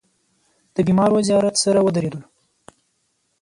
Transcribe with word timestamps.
د 0.75 0.77
بېمارو 0.87 1.25
زيارت 1.27 1.55
سره 1.63 1.79
ودرېدلو. 1.81 2.27